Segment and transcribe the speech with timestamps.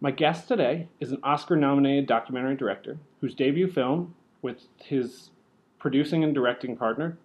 [0.00, 5.30] My guest today is an Oscar nominated documentary director whose debut film, with his
[5.78, 7.16] producing and directing partner,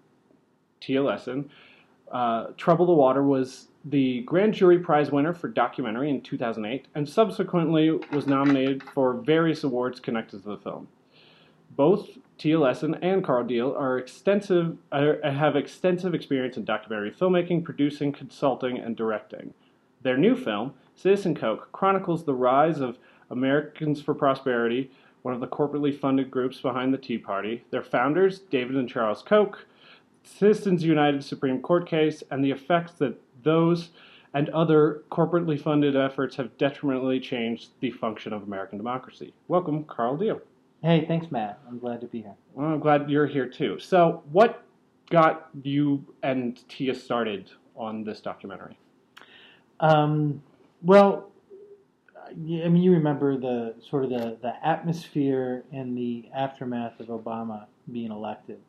[0.79, 1.50] Tia Lessin,
[2.11, 7.08] uh, Trouble the Water, was the Grand Jury Prize winner for documentary in 2008 and
[7.08, 10.88] subsequently was nominated for various awards connected to the film.
[11.75, 17.64] Both Tia Lessin and Carl Deal are extensive, uh, have extensive experience in documentary filmmaking,
[17.64, 19.54] producing, consulting, and directing.
[20.04, 22.97] Their new film, Citizen Koch, chronicles the rise of
[23.29, 24.91] Americans for Prosperity,
[25.21, 29.21] one of the corporately funded groups behind the Tea Party, their founders, David and Charles
[29.21, 29.65] Koch,
[30.24, 33.90] Citizens United Supreme Court case, and the effects that those
[34.34, 39.34] and other corporately funded efforts have detrimentally changed the function of American democracy.
[39.48, 40.41] Welcome, Carl Deal.
[40.82, 41.60] Hey, thanks, Matt.
[41.68, 42.36] I'm glad to be here.
[42.54, 43.77] Well, I'm glad you're here too.
[43.80, 44.63] So, what
[45.10, 48.77] got you and Tia started on this documentary?
[49.81, 50.44] Um,
[50.84, 51.31] well,
[52.30, 57.65] I mean, you remember the sort of the, the atmosphere in the aftermath of Obama
[57.91, 58.60] being elected.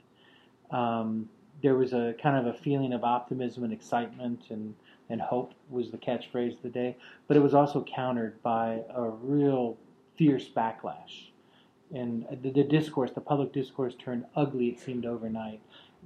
[0.71, 1.29] Um,
[1.63, 4.75] there was a kind of a feeling of optimism and excitement and,
[5.11, 6.97] and hope was the catchphrase of the day,
[7.29, 9.77] but it was also countered by a real
[10.17, 11.29] fierce backlash.
[11.95, 15.61] And the, the discourse, the public discourse turned ugly, it seemed overnight.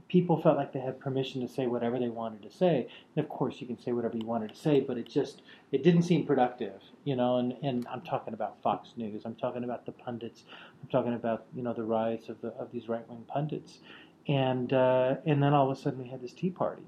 [0.08, 2.89] People felt like they had permission to say whatever they wanted to say.
[3.14, 5.83] And of course, you can say whatever you wanted to say, but it just it
[5.83, 7.38] didn't seem productive, you know.
[7.38, 9.22] And, and I'm talking about Fox News.
[9.25, 10.44] I'm talking about the pundits.
[10.83, 13.80] I'm talking about you know the rise of the of these right wing pundits
[14.28, 16.83] and uh, and then all of a sudden we had this Tea Party.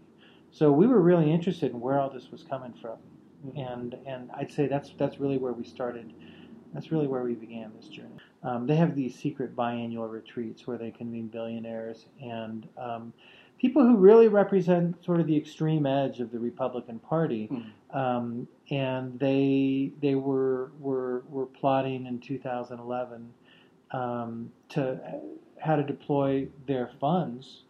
[0.50, 2.98] So we were really interested in where all this was coming from,
[3.46, 3.58] mm-hmm.
[3.58, 6.12] and and I'd say that's that's really where we started.
[6.74, 8.17] That's really where we began this journey.
[8.42, 13.12] Um, they have these secret biannual retreats where they convene billionaires and um,
[13.58, 17.48] people who really represent sort of the extreme edge of the Republican Party.
[17.50, 17.96] Mm.
[17.96, 23.32] Um, and they they were were were plotting in 2011
[23.90, 25.00] um, to
[25.60, 27.62] how to deploy their funds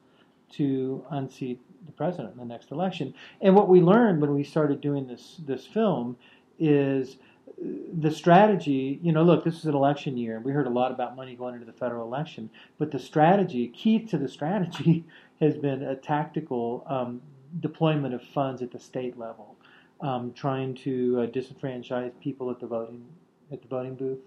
[0.50, 3.14] to unseat the president in the next election.
[3.40, 6.16] And what we learned when we started doing this this film
[6.58, 7.16] is
[7.60, 10.40] the strategy, you know, look, this is an election year.
[10.40, 14.00] We heard a lot about money going into the federal election, but the strategy, key
[14.06, 15.04] to the strategy,
[15.40, 17.20] has been a tactical um,
[17.60, 19.56] deployment of funds at the state level,
[20.00, 23.04] um, trying to uh, disenfranchise people at the voting
[23.50, 24.18] at the voting booth,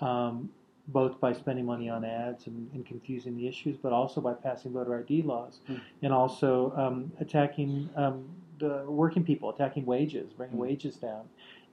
[0.00, 0.48] um,
[0.88, 4.72] both by spending money on ads and, and, confusing the issues, but also by passing
[4.72, 5.78] voter ID laws mm.
[6.02, 8.24] and also um, attacking um,
[8.58, 10.60] the working people, attacking wages, bringing mm.
[10.60, 11.28] wages down,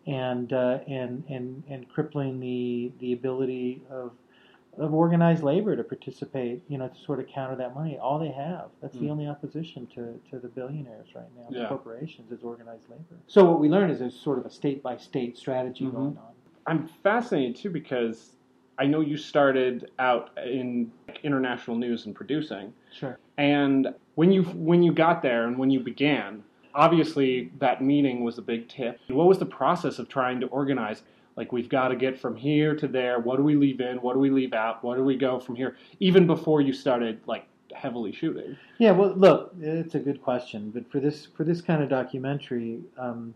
[0.08, 4.12] and uh, and and and crippling the the ability of
[4.78, 7.98] of organized labor to participate, you know, to sort of counter that money.
[7.98, 9.02] All they have, that's mm.
[9.02, 11.64] the only opposition to, to the billionaires right now, yeah.
[11.64, 13.04] the corporations, is organized labor.
[13.28, 15.96] So what we learn is there's sort of a state by state strategy mm-hmm.
[15.96, 16.32] going on.
[16.68, 18.32] I'm fascinated too because
[18.78, 20.92] I know you started out in
[21.24, 22.74] international news and producing.
[22.94, 23.20] Sure.
[23.38, 28.38] And when you when you got there and when you began, obviously that meeting was
[28.38, 29.00] a big tip.
[29.08, 31.04] What was the process of trying to organize?
[31.36, 33.20] Like we've got to get from here to there.
[33.20, 33.98] What do we leave in?
[33.98, 34.84] What do we leave out?
[34.84, 35.78] What do we go from here?
[36.00, 38.58] Even before you started like heavily shooting.
[38.80, 38.92] Yeah.
[38.92, 42.82] Well, look, it's a good question, but for this for this kind of documentary.
[42.98, 43.34] Um,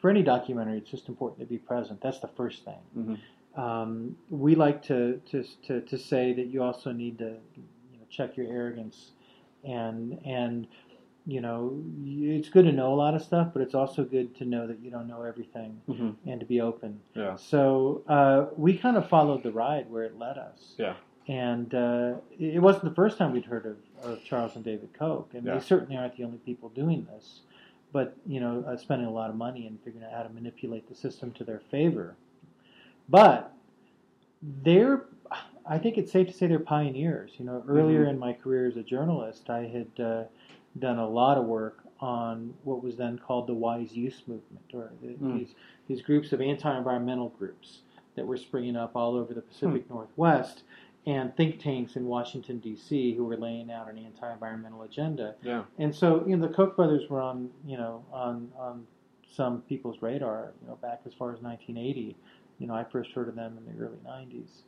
[0.00, 1.98] for any documentary, it's just important to be present.
[2.02, 2.80] That's the first thing.
[2.96, 3.14] Mm-hmm
[3.56, 8.04] um, we like to, to, to, to, say that you also need to you know,
[8.10, 9.12] check your arrogance
[9.62, 10.66] and and
[11.26, 14.44] you know it's good to know a lot of stuff but it's also good to
[14.44, 16.10] know that you don't know everything mm-hmm.
[16.28, 17.34] and to be open yeah.
[17.36, 20.94] so uh, we kind of followed the ride where it led us yeah
[21.26, 25.30] and uh, it wasn't the first time we'd heard of, of Charles and David Koch,
[25.32, 25.54] and yeah.
[25.54, 27.40] they certainly aren't the only people doing this.
[27.94, 30.86] But you know, uh, spending a lot of money and figuring out how to manipulate
[30.86, 32.14] the system to their favor
[33.08, 33.52] but
[34.42, 35.04] they're,
[35.66, 37.32] I think it's safe to say they're pioneers.
[37.38, 38.10] You know, earlier mm-hmm.
[38.10, 40.24] in my career as a journalist, I had uh,
[40.78, 44.92] done a lot of work on what was then called the wise use movement, or
[45.00, 45.38] the, mm.
[45.38, 45.54] these
[45.88, 47.80] these groups of anti-environmental groups
[48.16, 49.90] that were springing up all over the Pacific mm.
[49.90, 50.62] Northwest,
[51.06, 53.14] and think tanks in Washington D.C.
[53.14, 55.34] who were laying out an anti-environmental agenda.
[55.42, 55.64] Yeah.
[55.78, 58.86] And so, you know, the Koch brothers were on, you know, on on
[59.30, 62.16] some people's radar, you know, back as far as 1980
[62.58, 64.62] you know, I first heard of them in the early '90s,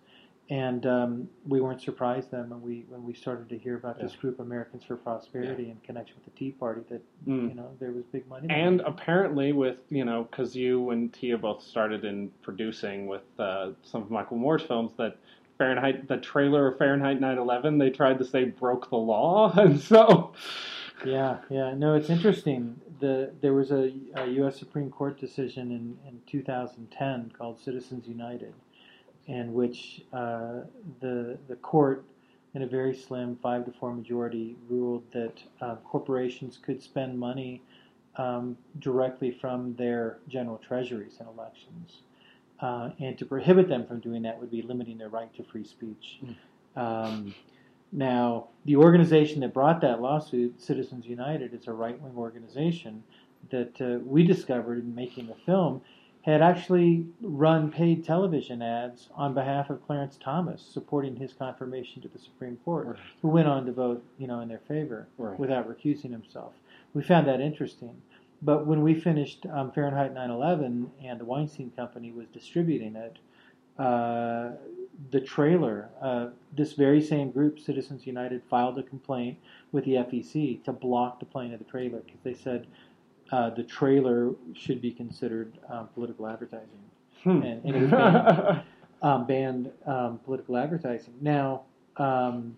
[0.48, 4.04] and um, we weren't surprised then when we when we started to hear about yeah.
[4.04, 5.70] this group, Americans for Prosperity, yeah.
[5.70, 7.48] in connection with the Tea Party, that mm.
[7.48, 8.46] you know there was big money.
[8.48, 13.70] And apparently, with you know, because you and Tia both started in producing with uh,
[13.82, 15.16] some of Michael Moore's films, that
[15.58, 20.32] Fahrenheit, the trailer of Fahrenheit 9/11, they tried to say broke the law, and so
[21.04, 21.75] Yeah, yeah.
[21.75, 22.81] No, it's interesting.
[23.00, 24.58] The there was a, a U.S.
[24.58, 28.54] Supreme Court decision in, in 2010 called Citizens United,
[29.26, 30.61] in which uh,
[31.00, 32.05] the the court,
[32.55, 37.62] in a very slim five to four majority, ruled that uh, corporations could spend money
[38.17, 42.02] um, directly from their general treasuries in elections,
[42.61, 45.64] uh, and to prohibit them from doing that would be limiting their right to free
[45.64, 46.20] speech.
[46.76, 47.34] Um,
[47.93, 53.02] now, the organization that brought that lawsuit, Citizens United, is a right wing organization
[53.50, 55.81] that uh, we discovered in making the film
[56.26, 62.08] had actually run paid television ads on behalf of Clarence Thomas, supporting his confirmation to
[62.08, 62.96] the Supreme Court, Right.
[63.23, 65.38] who went on to vote, you know, in their favor Right.
[65.38, 66.52] without recusing himself.
[66.94, 68.02] We found that interesting.
[68.43, 73.19] But when we finished um, Fahrenheit 9/11 and the Weinstein Company was distributing it,
[73.79, 74.50] uh,
[75.11, 79.38] the trailer, uh, this very same group, Citizens United, filed a complaint
[79.70, 82.67] with the FEC to block the playing of the trailer because they said
[83.32, 86.69] uh, the trailer should be considered um, political advertising
[87.23, 87.43] Hmm.
[87.43, 88.62] and, and it was banned,
[89.02, 91.14] um, banned um, political advertising.
[91.20, 91.62] Now,
[91.96, 92.56] um,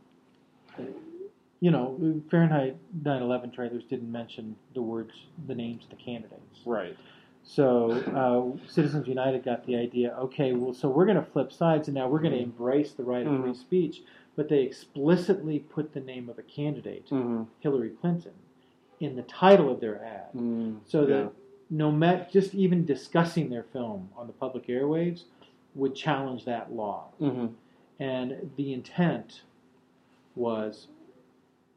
[1.61, 5.12] you know, Fahrenheit 9/11 trailers didn't mention the words,
[5.47, 6.61] the names of the candidates.
[6.67, 6.97] right.
[7.44, 7.93] So
[8.62, 10.14] uh, Citizens United got the idea.
[10.19, 12.43] Okay, well, so we're going to flip sides, and now we're going to Mhm.
[12.44, 13.56] embrace the right of free Mhm.
[13.56, 14.03] speech.
[14.37, 17.44] But they explicitly put the name of a candidate, Mm-hmm.
[17.61, 18.32] Hillary Clinton,
[19.00, 21.06] in the title of their ad, Mm, so yeah.
[21.06, 21.33] that
[21.71, 25.25] no matter just even discussing their film on the public airwaves
[25.75, 27.09] would challenge that law.
[27.21, 27.47] Mm-hmm.
[28.00, 29.43] And the intent
[30.35, 30.89] was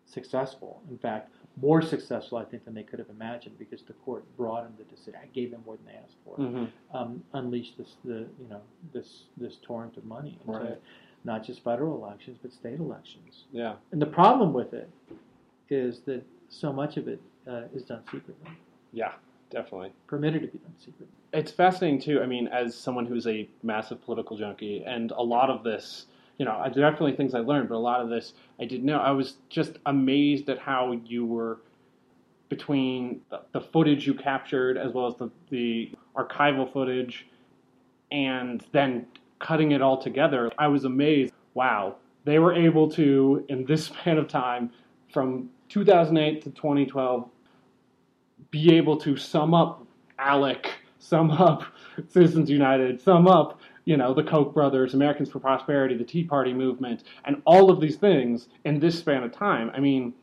[0.06, 0.82] successful.
[0.90, 4.76] In fact, more successful, I think, than they could have imagined because the court broadened
[4.78, 6.96] the decision, gave them more than they asked for, Mm-hmm.
[6.98, 8.62] um, unleashed this, the you know
[8.94, 10.82] this this torrent of money into Right.
[11.24, 13.46] not just federal elections but state elections.
[13.52, 13.76] Yeah.
[13.92, 14.90] And the problem with it
[15.70, 17.20] is that so much of it
[17.50, 18.52] uh, is done secretly,
[18.94, 19.14] Yeah.
[19.50, 19.92] Definitely.
[20.08, 21.08] permitted to be done secretly.
[21.34, 22.22] it's fascinating too.
[22.22, 26.06] I mean, as someone who's a massive political junkie, and a lot of this,
[26.38, 28.86] you know, there are definitely things I learned, but a lot of this I didn't
[28.86, 29.00] know.
[29.00, 31.58] I was just amazed at how you were
[32.48, 37.28] between the, the footage you captured as well as the, the archival footage,
[38.12, 39.06] and then
[39.40, 40.50] cutting it all together.
[40.58, 41.34] I was amazed.
[41.56, 44.72] Wow, they were able to in this span of time,
[45.12, 47.30] from 2008 to 2012,
[48.50, 49.88] be able to sum up
[50.20, 50.70] Alec,
[51.00, 51.64] sum up
[52.10, 56.54] Citizens United, sum up, you know, the Koch brothers, Americans for Prosperity, the Tea Party
[56.54, 59.72] movement, and all of these things in this span of time.
[59.74, 60.14] I mean,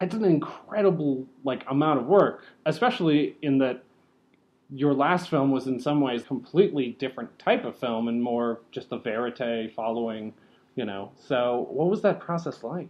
[0.00, 3.84] it's an incredible like amount of work, especially in that
[4.70, 8.90] your last film was in some ways completely different type of film and more just
[8.90, 10.34] a verite following,
[10.74, 11.12] you know.
[11.16, 12.88] So, what was that process like?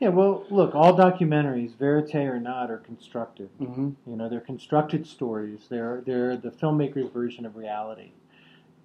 [0.00, 3.50] Yeah, well, look, all documentaries, verite or not, are constructed.
[3.60, 3.90] Mm-hmm.
[4.06, 5.66] You know, they're constructed stories.
[5.68, 8.12] They're they're the filmmaker's version of reality.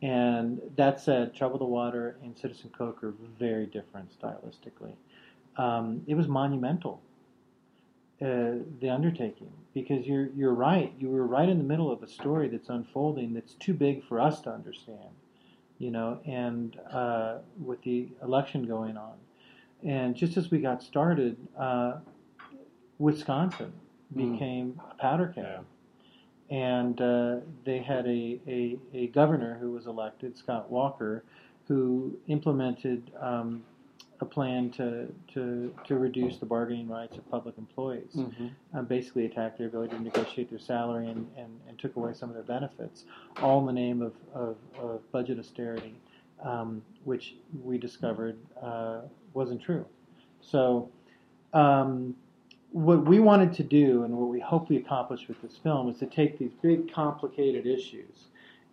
[0.02, 4.94] And that said, Trouble the Water and Citizen Koch are very different stylistically.
[5.56, 7.02] Um, it was monumental,
[8.22, 10.94] uh, the undertaking, because you're you're right.
[11.00, 14.20] You were right in the middle of a story that's unfolding that's too big for
[14.20, 15.10] us to understand.
[15.80, 19.14] You know, and uh, with the election going on,
[19.84, 22.00] and just as we got started, uh,
[23.00, 23.74] Wisconsin
[24.14, 24.34] Mm.
[24.34, 25.44] became a powder keg.
[25.44, 25.60] Yeah.
[26.50, 31.24] And uh, they had a, a, a governor who was elected, Scott Walker,
[31.68, 33.64] who implemented um,
[34.22, 38.12] a plan to, to, to reduce the bargaining rights of public employees.
[38.16, 38.48] Mm-hmm.
[38.76, 42.30] Uh, basically attacked their ability to negotiate their salary and, and, and took away some
[42.30, 43.06] of their benefits,
[43.42, 45.96] all in the name of, of, of budget austerity,
[46.44, 49.02] um, which we discovered uh,
[49.36, 49.86] wasn't true.
[50.42, 50.90] So,
[51.54, 52.16] um,
[52.72, 55.98] what we wanted to do and what we hope we accomplished with this film is
[56.00, 58.26] to take these big, complicated issues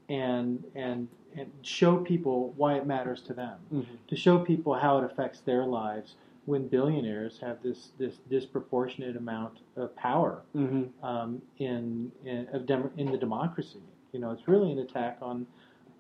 [0.09, 3.95] and, and, and show people why it matters to them Mm-hmm.
[4.09, 6.17] to show people how it affects their lives
[6.47, 11.05] when billionaires have this, this disproportionate amount of power Mm-hmm.
[11.05, 13.79] um, in in, of dem- in the democracy.
[14.13, 15.47] You know, it's really an attack on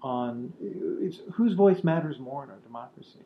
[0.02, 3.21] on it's, whose voice matters more in our democracy.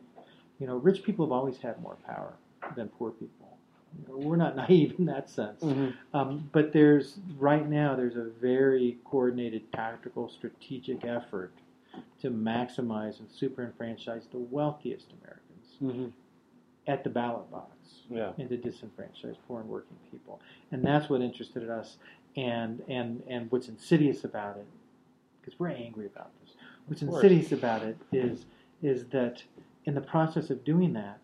[0.59, 2.33] You know, rich people have always had more power
[2.77, 3.57] than poor people.
[3.99, 5.63] You know, we're not naive in that sense.
[5.63, 6.17] Mm-hmm.
[6.17, 11.53] Um, but there's right now there's a very coordinated, tactical, strategic effort
[12.21, 15.43] to maximize and super enfranchise the wealthiest Americans
[15.83, 16.07] Mm-hmm.
[16.87, 17.69] at the ballot box
[18.09, 18.33] Yeah.
[18.39, 20.41] and to disenfranchise poor and working people.
[20.73, 21.99] And that's what interested us
[22.35, 24.65] and and and what's insidious about it,
[25.41, 26.55] because we're angry about this.
[26.87, 28.47] What's insidious about it is
[28.83, 29.43] is that
[29.87, 31.21] in the process of doing that,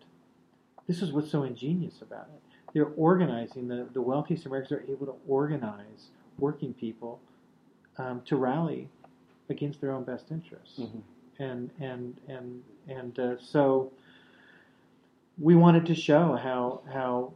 [0.87, 2.41] this is what's so ingenious about it.
[2.73, 3.67] they're organizing.
[3.67, 7.19] The the wealthiest Americans are able to organize working people
[7.99, 8.89] um, to rally
[9.49, 11.01] against their own best interests, Mhm.
[11.39, 13.91] and and and and uh, so
[15.37, 17.33] we wanted to show how how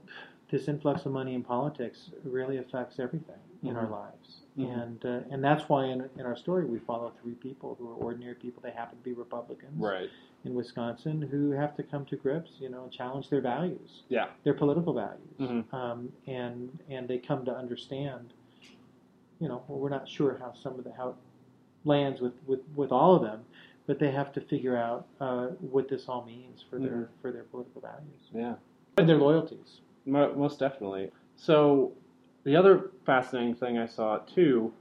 [0.49, 3.91] this influx of money in politics really affects everything in our Mhm.
[3.91, 4.83] lives, Mhm.
[4.83, 7.95] and uh, and that's why in, in our story we follow three people who are
[7.95, 8.61] ordinary people.
[8.61, 10.09] They happen to be Republicans Right.
[10.45, 14.29] in Wisconsin who have to come to grips, you know, and challenge their values, Yeah.
[14.43, 15.73] their political values, Mhm.
[15.73, 18.33] um, and and they come to understand,
[19.39, 21.15] you know, well, we're not sure how some of the how it
[21.83, 23.45] lands with, with, with all of them,
[23.85, 27.43] but they have to figure out uh, what this all means for their for their
[27.43, 28.55] political values Yeah.
[28.97, 29.81] and their loyalties.
[30.07, 31.11] Mo- Most definitely.
[31.35, 31.91] So,
[32.43, 34.73] the other fascinating thing I saw too,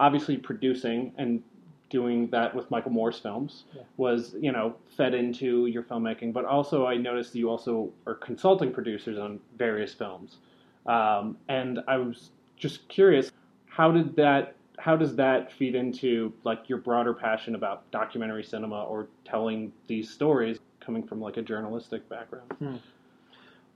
[0.00, 1.42] obviously producing and
[1.90, 3.82] doing that with Michael Moore's films Yeah.
[3.98, 6.32] was, you know, fed into your filmmaking.
[6.32, 10.38] But also, I noticed you also are consulting producers on various films,
[10.86, 13.30] um, and I was just curious,
[13.66, 14.54] how did that?
[14.78, 20.10] How does that feed into like your broader passion about documentary cinema or telling these
[20.10, 22.80] stories coming from like a journalistic background?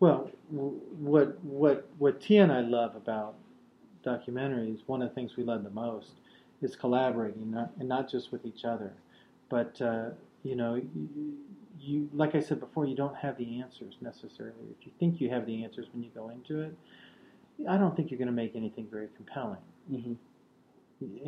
[0.00, 3.34] Well, what what what Tia and I love about
[4.04, 6.12] documentaries, one of the things we love the most,
[6.62, 8.92] is collaborating, not, and not just with each other,
[9.48, 10.10] but uh,
[10.44, 11.34] you know, you,
[11.80, 14.68] you like I said before, you don't have the answers necessarily.
[14.78, 16.76] If you think you have the answers when you go into it,
[17.68, 19.62] I don't think you're going to make anything very compelling.
[19.92, 20.12] Mm-hmm.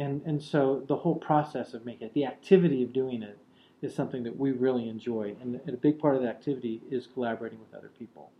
[0.00, 3.38] And and so the whole process of making it, the activity of doing it,
[3.82, 7.08] is something that we really enjoy, and, and a big part of the activity is
[7.12, 8.30] collaborating with other people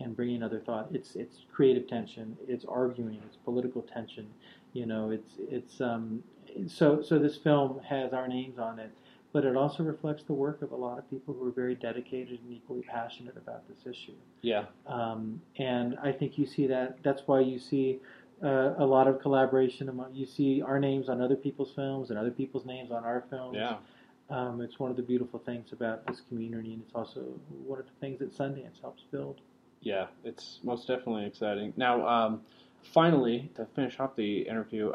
[0.00, 0.88] and bringing other thought.
[0.92, 4.26] It's it's creative tension, it's arguing, it's political tension.
[4.72, 6.22] You know, it's it's um,
[6.66, 8.90] so so this film has our names on it,
[9.32, 12.40] but it also reflects the work of a lot of people who are very dedicated
[12.42, 14.16] and equally passionate about this issue.
[14.42, 14.64] Yeah.
[14.86, 16.98] Um, and I think you see that.
[17.02, 18.00] That's why you see
[18.42, 19.88] uh, a lot of collaboration.
[19.88, 23.24] Among, you see our names on other people's films and other people's names on our
[23.30, 23.56] films.
[23.58, 23.76] Yeah.
[24.28, 27.20] Um, it's one of the beautiful things about this community, and it's also
[27.64, 29.40] one of the things that Sundance helps build.
[29.80, 31.72] Yeah, it's most definitely exciting.
[31.76, 32.40] Now, um,
[32.82, 34.92] finally, to finish off the interview,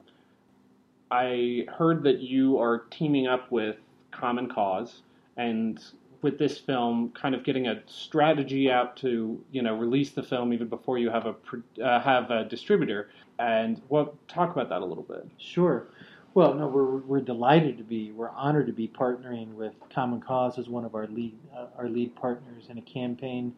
[1.09, 3.77] I heard that you are teaming up with
[4.11, 5.01] Common Cause
[5.37, 5.81] and
[6.21, 10.53] with this film, kind of getting a strategy out to you know release the film
[10.53, 11.35] even before you have a
[11.83, 13.09] uh, have a distributor.
[13.39, 15.27] And well, talk about that a little bit.
[15.37, 15.87] Sure.
[16.33, 20.57] Well, no, we're we're delighted to be, we're honored to be partnering with Common Cause
[20.57, 23.53] as one of our lead uh, our lead partners in a campaign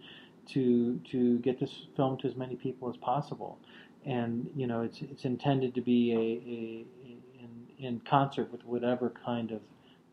[0.49, 3.59] to to get this film to as many people as possible.
[4.05, 8.63] And you know, it's it's intended to be a, a, a in in concert with
[8.65, 9.61] whatever kind of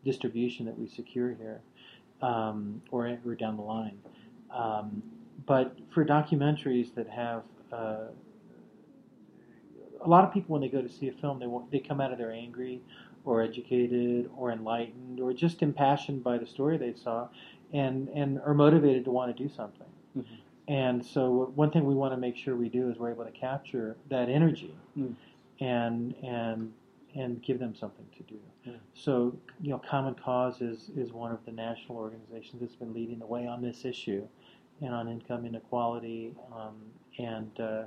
[0.03, 1.61] distribution that we secure here,
[2.21, 3.97] um, or or down the line.
[4.53, 5.03] Um,
[5.45, 8.07] but for documentaries that have uh,
[10.03, 12.11] a lot of people when they go to see a film, they they come out
[12.11, 12.81] of there angry,
[13.25, 17.27] or educated, or enlightened, or just impassioned by the story they saw,
[17.73, 19.87] and and are motivated to want to do something.
[20.17, 20.25] Mhm.
[20.67, 23.31] And so one thing we want to make sure we do is we're able to
[23.31, 25.15] capture that energy, Mm.
[25.59, 26.73] and and
[27.13, 28.39] and give them something to do.
[28.63, 28.73] Yeah.
[28.93, 33.19] So you know, Common Cause is is one of the national organizations that's been leading
[33.19, 34.25] the way on this issue,
[34.81, 36.75] and on income inequality, um,
[37.17, 37.83] and uh,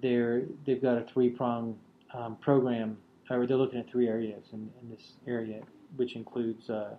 [0.00, 1.78] they're they've got a three prong
[2.12, 2.98] um, program,
[3.30, 5.62] or they're looking at three areas in, in this area,
[5.96, 6.94] which includes uh,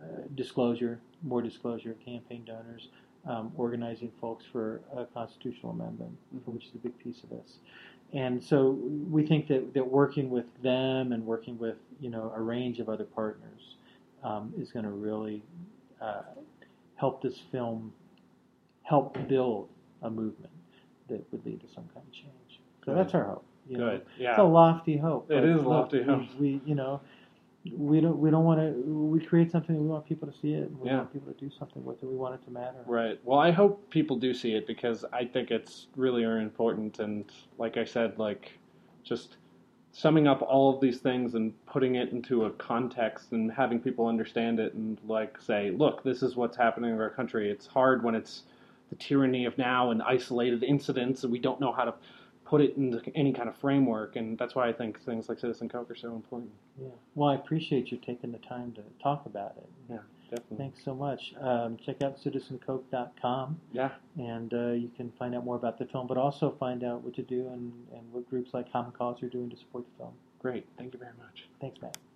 [0.00, 2.88] uh, disclosure, more disclosure of campaign donors,
[3.28, 6.52] um, organizing folks for a constitutional amendment, Mhm.
[6.54, 7.58] which is a big piece of this.
[8.14, 8.70] And so
[9.10, 12.88] we think that, that working with them and working with you know a range of
[12.88, 13.76] other partners
[14.24, 15.42] um, is going to really
[16.00, 16.22] uh,
[16.96, 17.92] help this film
[18.82, 19.68] help build
[20.02, 20.52] a movement
[21.08, 22.60] that would lead to some kind of change.
[22.84, 22.96] So Good.
[22.96, 23.44] that's our hope.
[23.68, 23.90] you know.
[23.98, 24.06] Good.
[24.18, 24.30] Yeah.
[24.30, 25.30] It's a lofty hope.
[25.30, 26.22] It is a lofty we- hope.
[26.40, 27.00] We, you know,
[27.72, 28.72] we don't we don't want to.
[28.82, 30.68] We create something and we want people to see it.
[30.68, 30.98] And we Yeah.
[30.98, 32.06] want people to do something with it.
[32.06, 32.84] We want it to matter.
[32.86, 33.20] Right.
[33.24, 36.98] Well, I hope people do see it because I think it's really important.
[36.98, 37.24] And
[37.58, 38.58] like I said, like
[39.02, 39.36] just
[39.92, 44.06] summing up all of these things and putting it into a context and having people
[44.06, 47.50] understand it and like say, look, this is what's happening in our country.
[47.50, 48.44] It's hard when it's
[48.90, 51.94] the tyranny of now and isolated incidents and we don't know how to
[52.48, 54.16] put it into any kind of framework.
[54.16, 56.50] And that's why I think things like Citizen Koch are so important.
[56.80, 56.88] Yeah.
[57.14, 59.68] Well, I appreciate you taking the time to talk about it.
[59.90, 59.98] Yeah,
[60.30, 60.56] definitely.
[60.56, 61.34] Thanks so much.
[61.40, 63.90] Um, check out citizenkoch.com Yeah.
[64.16, 67.14] and uh, you can find out more about the film, but also find out what
[67.16, 70.14] to do and, and what groups like Common Cause are doing to support the film.
[70.40, 70.66] Great.
[70.78, 71.48] Thank you very much.
[71.60, 71.98] Thanks, Matt.